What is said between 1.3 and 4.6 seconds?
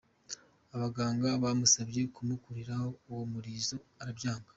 bamusabye kumukuriraho uwo murizo arabyanga.